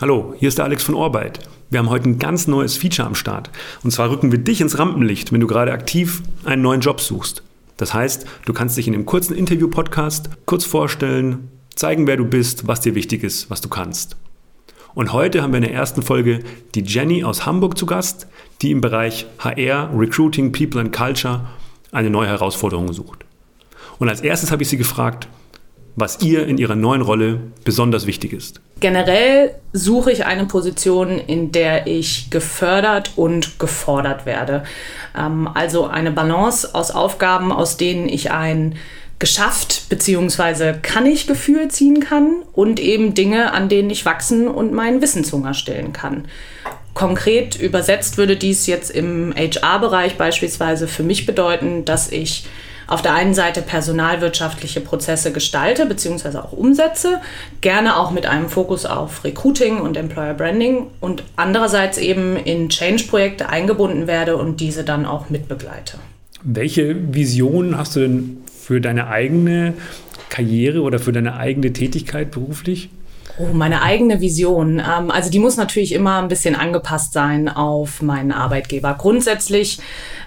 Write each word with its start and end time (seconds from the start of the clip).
Hallo, 0.00 0.32
hier 0.38 0.48
ist 0.48 0.58
der 0.58 0.64
Alex 0.64 0.84
von 0.84 0.94
Orbeit. 0.94 1.40
Wir 1.70 1.80
haben 1.80 1.90
heute 1.90 2.08
ein 2.08 2.20
ganz 2.20 2.46
neues 2.46 2.76
Feature 2.76 3.08
am 3.08 3.16
Start. 3.16 3.50
Und 3.82 3.90
zwar 3.90 4.10
rücken 4.10 4.30
wir 4.30 4.38
dich 4.38 4.60
ins 4.60 4.78
Rampenlicht, 4.78 5.32
wenn 5.32 5.40
du 5.40 5.48
gerade 5.48 5.72
aktiv 5.72 6.22
einen 6.44 6.62
neuen 6.62 6.80
Job 6.80 7.00
suchst. 7.00 7.42
Das 7.78 7.94
heißt, 7.94 8.24
du 8.44 8.52
kannst 8.52 8.76
dich 8.76 8.86
in 8.86 8.94
einem 8.94 9.06
kurzen 9.06 9.34
Interview-Podcast 9.34 10.30
kurz 10.46 10.64
vorstellen, 10.64 11.48
zeigen, 11.74 12.06
wer 12.06 12.16
du 12.16 12.24
bist, 12.24 12.68
was 12.68 12.80
dir 12.80 12.94
wichtig 12.94 13.24
ist, 13.24 13.50
was 13.50 13.60
du 13.60 13.68
kannst. 13.68 14.16
Und 14.94 15.12
heute 15.12 15.42
haben 15.42 15.52
wir 15.52 15.58
in 15.58 15.64
der 15.64 15.74
ersten 15.74 16.02
Folge 16.02 16.44
die 16.76 16.84
Jenny 16.84 17.24
aus 17.24 17.44
Hamburg 17.44 17.76
zu 17.76 17.84
Gast, 17.84 18.28
die 18.62 18.70
im 18.70 18.80
Bereich 18.80 19.26
HR, 19.40 19.90
Recruiting, 19.98 20.52
People 20.52 20.80
and 20.80 20.92
Culture 20.92 21.48
eine 21.90 22.08
neue 22.08 22.28
Herausforderung 22.28 22.92
sucht. 22.92 23.24
Und 23.98 24.08
als 24.08 24.20
erstes 24.20 24.52
habe 24.52 24.62
ich 24.62 24.68
sie 24.68 24.76
gefragt, 24.76 25.26
was 26.00 26.20
ihr 26.22 26.46
in 26.46 26.58
ihrer 26.58 26.76
neuen 26.76 27.02
Rolle 27.02 27.40
besonders 27.64 28.06
wichtig 28.06 28.32
ist. 28.32 28.60
Generell 28.80 29.54
suche 29.72 30.12
ich 30.12 30.24
eine 30.24 30.46
Position, 30.46 31.18
in 31.18 31.50
der 31.52 31.86
ich 31.86 32.30
gefördert 32.30 33.12
und 33.16 33.58
gefordert 33.58 34.24
werde. 34.24 34.64
Ähm, 35.16 35.48
also 35.52 35.86
eine 35.86 36.12
Balance 36.12 36.74
aus 36.74 36.90
Aufgaben, 36.90 37.52
aus 37.52 37.76
denen 37.76 38.08
ich 38.08 38.30
ein 38.30 38.76
geschafft 39.18 39.88
bzw. 39.88 40.74
kann 40.80 41.04
ich 41.04 41.26
Gefühl 41.26 41.68
ziehen 41.68 42.00
kann 42.00 42.36
und 42.52 42.78
eben 42.78 43.14
Dinge, 43.14 43.52
an 43.52 43.68
denen 43.68 43.90
ich 43.90 44.04
wachsen 44.04 44.46
und 44.46 44.72
meinen 44.72 45.02
Wissenshunger 45.02 45.54
stillen 45.54 45.92
kann. 45.92 46.26
Konkret 46.94 47.56
übersetzt 47.56 48.16
würde 48.16 48.36
dies 48.36 48.66
jetzt 48.66 48.90
im 48.90 49.34
HR-Bereich 49.36 50.16
beispielsweise 50.16 50.88
für 50.88 51.02
mich 51.02 51.26
bedeuten, 51.26 51.84
dass 51.84 52.10
ich 52.10 52.46
auf 52.88 53.02
der 53.02 53.14
einen 53.14 53.34
Seite 53.34 53.62
personalwirtschaftliche 53.62 54.80
Prozesse 54.80 55.30
gestalte 55.30 55.86
bzw. 55.86 56.38
auch 56.38 56.52
umsetze, 56.52 57.20
gerne 57.60 57.96
auch 57.96 58.10
mit 58.10 58.26
einem 58.26 58.48
Fokus 58.48 58.86
auf 58.86 59.22
Recruiting 59.24 59.80
und 59.80 59.96
Employer 59.96 60.34
Branding 60.34 60.88
und 61.00 61.22
andererseits 61.36 61.98
eben 61.98 62.36
in 62.36 62.70
Change-Projekte 62.70 63.50
eingebunden 63.50 64.06
werde 64.06 64.36
und 64.36 64.60
diese 64.60 64.84
dann 64.84 65.04
auch 65.04 65.28
mitbegleite. 65.28 65.98
Welche 66.42 66.96
Vision 67.14 67.76
hast 67.76 67.94
du 67.94 68.00
denn 68.00 68.38
für 68.46 68.80
deine 68.80 69.08
eigene 69.08 69.74
Karriere 70.30 70.80
oder 70.80 70.98
für 70.98 71.12
deine 71.12 71.36
eigene 71.36 71.72
Tätigkeit 71.72 72.30
beruflich? 72.30 72.88
Oh, 73.38 73.52
meine 73.52 73.82
eigene 73.82 74.20
Vision. 74.20 74.80
Ähm, 74.80 75.10
also 75.10 75.30
die 75.30 75.38
muss 75.38 75.56
natürlich 75.56 75.92
immer 75.92 76.18
ein 76.18 76.28
bisschen 76.28 76.56
angepasst 76.56 77.12
sein 77.12 77.48
auf 77.48 78.02
meinen 78.02 78.32
Arbeitgeber. 78.32 78.96
Grundsätzlich 78.98 79.78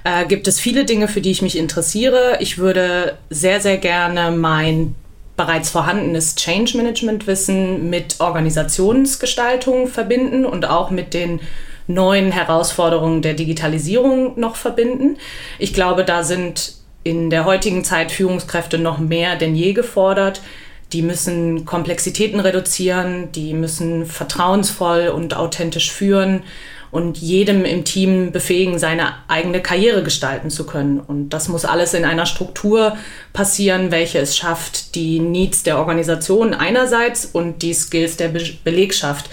äh, 0.03 0.25
gibt 0.25 0.47
es 0.47 0.59
viele 0.59 0.85
Dinge, 0.85 1.07
für 1.07 1.21
die 1.21 1.31
ich 1.31 1.41
mich 1.41 1.57
interessiere. 1.57 2.37
Ich 2.39 2.57
würde 2.57 3.17
sehr, 3.29 3.59
sehr 3.59 3.77
gerne 3.77 4.31
mein 4.31 4.95
bereits 5.35 5.69
vorhandenes 5.69 6.35
Change 6.35 6.77
Management 6.77 7.27
Wissen 7.27 7.89
mit 7.89 8.19
Organisationsgestaltung 8.19 9.87
verbinden 9.87 10.45
und 10.45 10.65
auch 10.65 10.89
mit 10.91 11.13
den 11.13 11.39
neuen 11.87 12.31
Herausforderungen 12.31 13.21
der 13.21 13.33
Digitalisierung 13.33 14.39
noch 14.39 14.55
verbinden. 14.55 15.17
Ich 15.59 15.73
glaube, 15.73 16.05
da 16.05 16.23
sind 16.23 16.75
in 17.03 17.29
der 17.29 17.45
heutigen 17.45 17.83
Zeit 17.83 18.11
Führungskräfte 18.11 18.77
noch 18.77 18.99
mehr 18.99 19.35
denn 19.35 19.55
je 19.55 19.73
gefordert. 19.73 20.41
Die 20.93 21.01
müssen 21.01 21.65
Komplexitäten 21.65 22.39
reduzieren, 22.39 23.31
die 23.31 23.53
müssen 23.53 24.05
vertrauensvoll 24.05 25.07
und 25.07 25.35
authentisch 25.35 25.91
führen 25.91 26.43
und 26.91 27.17
jedem 27.17 27.63
im 27.63 27.85
Team 27.85 28.31
befähigen, 28.31 28.77
seine 28.77 29.13
eigene 29.29 29.61
Karriere 29.61 30.03
gestalten 30.03 30.49
zu 30.49 30.65
können. 30.65 30.99
Und 30.99 31.29
das 31.29 31.47
muss 31.47 31.63
alles 31.63 31.93
in 31.93 32.03
einer 32.03 32.25
Struktur 32.25 32.97
passieren, 33.31 33.91
welche 33.91 34.19
es 34.19 34.35
schafft, 34.35 34.95
die 34.95 35.19
Needs 35.19 35.63
der 35.63 35.77
Organisation 35.77 36.53
einerseits 36.53 37.25
und 37.25 37.61
die 37.61 37.73
Skills 37.73 38.17
der 38.17 38.27
Be 38.27 38.41
Belegschaft 38.65 39.29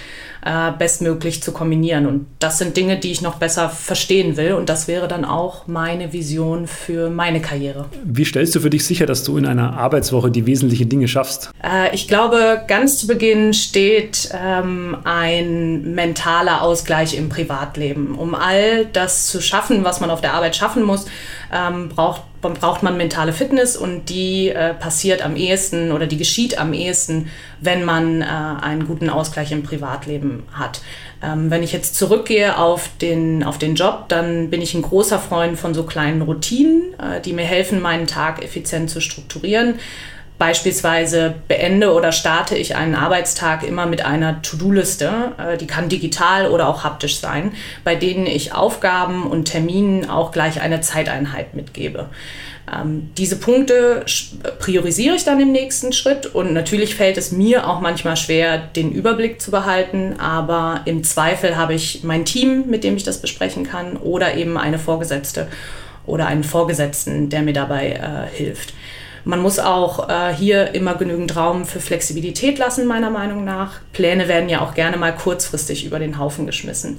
äh, 0.49 0.73
bestmöglich 0.79 1.43
zu 1.43 1.53
kombinieren. 1.53 2.07
Und 2.07 2.27
das 2.39 2.57
sind 2.57 2.75
Dinge, 2.75 2.99
die 2.99 3.11
ich 3.11 3.21
noch 3.21 3.35
besser 3.35 3.69
verstehen 3.69 4.39
will. 4.39 4.55
Und 4.55 4.71
das 4.71 4.89
wäre 4.89 5.07
dann 5.07 5.27
auch 5.27 5.67
meine 5.67 6.15
Vision 6.15 6.67
für 6.67 7.11
meine 7.11 7.43
Karriere. 7.43 7.85
Wie 8.03 8.25
stellst 8.25 8.55
du 8.55 8.61
für 8.61 8.71
dich 8.71 8.87
sicher, 8.87 9.05
dass 9.05 9.25
du 9.25 9.37
in 9.37 9.45
einer 9.45 9.77
Arbeitswoche 9.77 10.31
die 10.31 10.47
wesentlichen 10.47 10.89
Dinge 10.89 11.07
schaffst? 11.07 11.51
Äh, 11.63 11.95
ich 11.95 12.09
glaube, 12.09 12.63
ganz 12.67 12.99
zu 12.99 13.07
Beginn 13.07 13.53
steht 13.53 14.31
ähm, 14.33 14.97
ein 15.05 15.95
mentaler 15.95 16.63
Ausgleich 16.63 17.15
im 17.15 17.29
Privatleben. 17.29 18.15
Um 18.15 18.35
all 18.35 18.87
das 18.87 19.27
zu 19.27 19.43
schaffen, 19.43 19.85
was 19.85 20.01
man 20.01 20.09
auf 20.09 20.23
der 20.23 20.33
Arbeit 20.33 20.57
schaffen 20.57 20.83
muss, 20.83 21.05
ähm, 21.53 21.91
braucht 21.91 22.23
braucht 22.41 22.83
man 22.83 22.97
mentale 22.97 23.33
Fitness 23.33 23.77
und 23.77 24.09
die 24.09 24.49
äh, 24.49 24.75
passiert 24.75 25.23
am 25.23 25.37
ehesten 25.37 25.93
oder 25.93 26.07
die 26.07 26.17
geschieht 26.17 26.59
am 26.59 26.73
ehesten, 26.73 27.31
wenn 27.61 27.85
man 27.85 28.23
äh, 28.23 28.25
einen 28.25 28.87
guten 28.87 29.11
Ausgleich 29.11 29.53
im 29.53 29.63
Privatleben 29.63 30.45
hat. 30.53 30.81
Ähm, 31.23 31.51
wenn 31.51 31.63
ich 31.63 31.73
jetzt 31.73 31.97
zurückgehe 31.97 32.59
auf 32.59 32.91
den, 33.01 33.43
auf 33.43 33.59
den 33.59 33.75
Job, 33.75 34.05
dann 34.09 34.51
bin 34.51 34.63
ich 34.63 34.75
ein 34.75 34.83
großer 34.83 35.19
Freund 35.19 35.59
von 35.59 35.75
so 35.75 35.83
kleinen 35.83 36.23
Routinen, 36.23 36.95
äh, 36.95 37.21
die 37.21 37.33
mir 37.33 37.45
helfen, 37.45 37.81
meinen 37.81 38.07
Tag 38.07 38.43
effizient 38.43 38.89
zu 38.91 39.01
strukturieren. 39.01 39.75
Beispielsweise 40.39 41.35
beende 41.49 41.93
oder 41.93 42.13
starte 42.13 42.57
ich 42.57 42.77
einen 42.77 42.95
Arbeitstag 42.95 43.65
immer 43.65 43.87
mit 43.87 44.05
einer 44.05 44.41
To-Do-Liste, 44.41 45.33
äh, 45.37 45.57
die 45.57 45.67
kann 45.67 45.89
digital 45.89 46.49
oder 46.49 46.69
auch 46.69 46.85
haptisch 46.85 47.19
sein, 47.19 47.53
bei 47.83 47.97
denen 47.97 48.27
ich 48.27 48.55
Aufgaben 48.55 49.27
und 49.27 49.47
Terminen 49.47 50.09
auch 50.09 50.31
gleich 50.31 50.61
eine 50.61 50.81
Zeiteinheit 50.81 51.55
mitgebe. 51.55 52.09
Ähm, 52.73 53.11
diese 53.19 53.37
Punkte 53.37 54.05
priorisiere 54.61 55.17
ich 55.17 55.25
dann 55.25 55.41
im 55.41 55.51
nächsten 55.51 55.93
Schritt 55.93 56.27
und 56.27 56.53
natürlich 56.53 56.95
fällt 56.95 57.17
es 57.17 57.33
mir 57.33 57.69
auch 57.69 57.81
manchmal 57.81 58.17
schwer, 58.17 58.59
den 58.59 58.93
Überblick 58.93 59.41
zu 59.41 59.51
behalten, 59.51 60.21
aber 60.21 60.83
im 60.85 61.03
Zweifel 61.03 61.57
habe 61.57 61.75
ich 61.75 62.05
mein 62.05 62.25
Team, 62.25 62.65
mit 62.69 62.85
dem 62.85 62.97
ich 62.97 63.03
das 63.05 63.21
besprechen 63.21 63.65
kann 63.65 63.97
oder 63.97 64.35
eben 64.35 64.57
eine 64.57 64.79
Vorgesetzte 64.79 65.49
oder 66.07 66.27
einen 66.27 66.45
Vorgesetzten, 66.45 67.29
der 67.29 67.43
mir 67.43 67.53
dabei 67.53 67.91
äh, 67.91 68.37
hilft. 68.37 68.73
Man 69.29 69.43
muss 69.43 69.59
auch 69.59 70.09
äh, 70.09 70.33
hier 70.35 70.75
immer 70.75 70.95
genügend 70.95 71.37
Raum 71.37 71.67
für 71.67 71.81
Flexibilität 71.81 72.57
lassen, 72.57 72.87
meiner 72.87 73.11
Meinung 73.11 73.45
nach. 73.45 73.73
Pläne 73.93 74.27
werden 74.27 74.49
ja 74.49 74.63
auch 74.63 74.73
gerne 74.73 74.97
mal 74.97 75.15
kurzfristig 75.15 75.85
über 75.85 75.99
den 75.99 76.19
Haufen 76.19 76.47
geschmissen. 76.47 76.99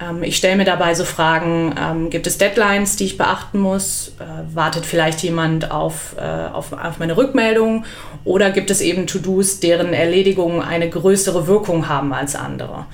Ähm, 0.00 0.24
ich 0.24 0.36
stelle 0.36 0.56
mir 0.56 0.64
dabei 0.64 0.96
so 0.96 1.04
Fragen, 1.04 1.72
ähm, 1.80 2.10
gibt 2.10 2.26
es 2.26 2.36
Deadlines, 2.36 2.96
die 2.96 3.04
ich 3.04 3.16
beachten 3.16 3.60
muss? 3.60 4.16
Äh, 4.18 4.56
wartet 4.56 4.84
vielleicht 4.84 5.22
jemand 5.22 5.70
auf, 5.70 6.16
äh, 6.18 6.52
auf, 6.52 6.72
auf 6.72 6.98
meine 6.98 7.16
Rückmeldung? 7.16 7.84
Oder 8.24 8.50
gibt 8.50 8.72
es 8.72 8.80
eben 8.80 9.06
To-Dos, 9.06 9.60
deren 9.60 9.92
Erledigung 9.92 10.64
eine 10.64 10.90
größere 10.90 11.46
Wirkung 11.46 11.88
haben 11.88 12.12
als 12.12 12.34
andere? 12.34 12.86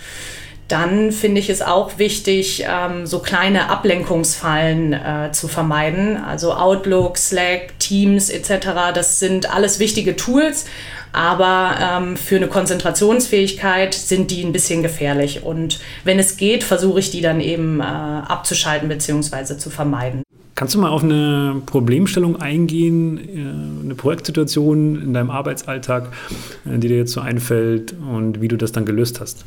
Dann 0.69 1.13
finde 1.13 1.41
ich 1.41 1.49
es 1.49 1.63
auch 1.63 1.99
wichtig, 1.99 2.65
ähm, 2.69 3.07
so 3.07 3.21
kleine 3.21 3.71
Ablenkungsfallen 3.71 4.93
äh, 4.93 5.33
zu 5.33 5.49
vermeiden. 5.49 6.17
Also 6.23 6.53
Outlook, 6.53 7.17
Slack, 7.17 7.79
Teams 7.79 8.29
etc. 8.29 8.93
Das 8.95 9.19
sind 9.19 9.53
alles 9.53 9.79
wichtige 9.79 10.15
Tools, 10.15 10.67
aber 11.13 11.75
ähm, 11.81 12.17
für 12.17 12.37
eine 12.37 12.49
Konzentrationsfähigkeit 12.49 13.95
sind 13.95 14.31
die 14.31 14.43
ein 14.45 14.53
bisschen 14.53 14.83
gefährlich. 14.83 15.43
Und 15.43 15.81
wenn 16.05 16.19
es 16.19 16.37
geht, 16.37 16.65
versuche 16.65 17.01
ich 17.01 17.11
die 17.11 17.21
dann 17.21 17.41
eben 17.41 17.81
äh, 17.81 17.85
abzuschalten 17.85 18.89
bzw. 18.89 19.57
zu 19.57 19.71
vermeiden. 19.71 20.23
Kannst 20.59 20.75
du 20.75 20.81
mal 20.81 20.91
auf 20.91 21.05
eine 21.05 21.63
Problemstellung 21.67 22.41
eingehen, 22.41 23.17
äh, 23.17 23.85
eine 23.85 23.95
Projektsituation 23.95 25.01
in 25.01 25.15
deinem 25.15 25.31
Arbeitsalltag, 25.31 26.09
äh, 26.67 26.79
die 26.79 26.89
dir 26.89 26.97
jetzt 26.97 27.13
so 27.13 27.21
einfällt 27.21 27.93
und 27.93 28.41
wie 28.41 28.49
du 28.49 28.57
das 28.57 28.73
dann 28.73 28.85
gelöst 28.85 29.21
hast? 29.21 29.45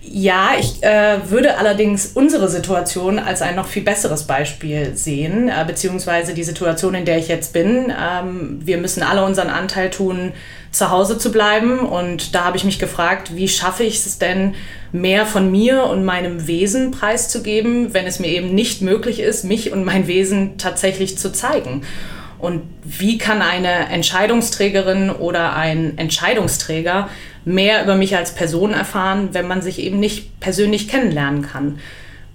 Ja, 0.00 0.52
ich 0.58 0.82
äh, 0.82 1.18
würde 1.28 1.58
allerdings 1.58 2.12
unsere 2.14 2.48
Situation 2.48 3.18
als 3.18 3.42
ein 3.42 3.54
noch 3.54 3.66
viel 3.66 3.82
besseres 3.82 4.22
Beispiel 4.22 4.92
sehen, 4.96 5.50
äh, 5.50 5.62
beziehungsweise 5.66 6.32
die 6.32 6.44
Situation, 6.44 6.94
in 6.94 7.04
der 7.04 7.18
ich 7.18 7.28
jetzt 7.28 7.52
bin. 7.52 7.92
Ähm, 7.92 8.58
wir 8.64 8.78
müssen 8.78 9.02
alle 9.02 9.26
unseren 9.26 9.48
Anteil 9.48 9.90
tun, 9.90 10.32
zu 10.70 10.90
Hause 10.90 10.95
zu 11.14 11.30
bleiben. 11.30 11.80
Und 11.80 12.34
da 12.34 12.44
habe 12.44 12.56
ich 12.56 12.64
mich 12.64 12.78
gefragt, 12.78 13.36
wie 13.36 13.48
schaffe 13.48 13.84
ich 13.84 13.96
es 13.96 14.18
denn, 14.18 14.54
mehr 14.92 15.26
von 15.26 15.50
mir 15.50 15.84
und 15.84 16.04
meinem 16.04 16.46
Wesen 16.46 16.90
preiszugeben, 16.90 17.92
wenn 17.94 18.06
es 18.06 18.18
mir 18.18 18.28
eben 18.28 18.54
nicht 18.54 18.82
möglich 18.82 19.20
ist, 19.20 19.44
mich 19.44 19.72
und 19.72 19.84
mein 19.84 20.06
Wesen 20.06 20.58
tatsächlich 20.58 21.18
zu 21.18 21.32
zeigen. 21.32 21.82
Und 22.38 22.62
wie 22.84 23.18
kann 23.18 23.42
eine 23.42 23.88
Entscheidungsträgerin 23.88 25.10
oder 25.10 25.56
ein 25.56 25.96
Entscheidungsträger 25.96 27.08
mehr 27.44 27.82
über 27.82 27.94
mich 27.94 28.16
als 28.16 28.34
Person 28.34 28.72
erfahren, 28.72 29.30
wenn 29.32 29.48
man 29.48 29.62
sich 29.62 29.78
eben 29.78 29.98
nicht 29.98 30.38
persönlich 30.40 30.88
kennenlernen 30.88 31.42
kann? 31.42 31.78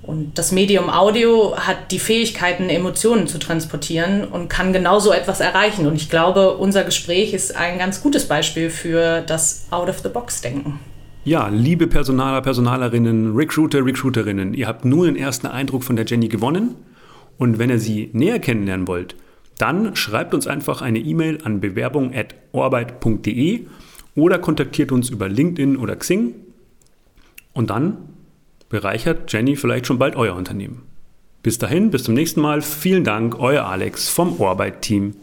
Und 0.03 0.37
das 0.37 0.51
Medium 0.51 0.89
Audio 0.89 1.55
hat 1.57 1.91
die 1.91 1.99
Fähigkeiten, 1.99 2.69
Emotionen 2.69 3.27
zu 3.27 3.37
transportieren 3.37 4.23
und 4.23 4.49
kann 4.49 4.73
genauso 4.73 5.13
etwas 5.13 5.39
erreichen. 5.39 5.85
Und 5.85 5.95
ich 5.95 6.09
glaube, 6.09 6.57
unser 6.57 6.83
Gespräch 6.83 7.33
ist 7.33 7.55
ein 7.55 7.77
ganz 7.77 8.01
gutes 8.01 8.27
Beispiel 8.27 8.71
für 8.71 9.21
das 9.21 9.67
Out-of-the-Box-Denken. 9.69 10.79
Ja, 11.23 11.49
liebe 11.49 11.85
Personaler, 11.85 12.41
Personalerinnen, 12.41 13.35
Recruiter, 13.35 13.85
Recruiterinnen, 13.85 14.55
ihr 14.55 14.67
habt 14.67 14.85
nur 14.85 15.05
den 15.05 15.15
ersten 15.15 15.45
Eindruck 15.45 15.83
von 15.83 15.95
der 15.95 16.05
Jenny 16.05 16.29
gewonnen. 16.29 16.73
Und 17.37 17.59
wenn 17.59 17.69
ihr 17.69 17.77
sie 17.77 18.09
näher 18.13 18.39
kennenlernen 18.39 18.87
wollt, 18.87 19.15
dann 19.59 19.95
schreibt 19.95 20.33
uns 20.33 20.47
einfach 20.47 20.81
eine 20.81 20.97
E-Mail 20.97 21.37
an 21.43 21.59
bewerbung.orbeit.de 21.59 23.67
oder 24.15 24.39
kontaktiert 24.39 24.91
uns 24.91 25.11
über 25.11 25.29
LinkedIn 25.29 25.77
oder 25.77 25.95
Xing 25.95 26.33
Und 27.53 27.69
dann 27.69 27.97
bereichert 28.71 29.31
Jenny 29.31 29.55
vielleicht 29.55 29.85
schon 29.85 29.99
bald 29.99 30.15
euer 30.15 30.35
Unternehmen. 30.35 30.83
Bis 31.43 31.57
dahin, 31.57 31.91
bis 31.91 32.03
zum 32.03 32.13
nächsten 32.13 32.41
Mal. 32.41 32.61
Vielen 32.61 33.03
Dank, 33.03 33.39
euer 33.39 33.65
Alex 33.65 34.09
vom 34.09 34.39
Orbeit-Team. 34.39 35.15